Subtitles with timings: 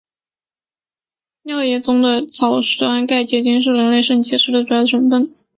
[1.43, 5.31] 尿液中的草酸钙结晶是人类肾结石的主要成分。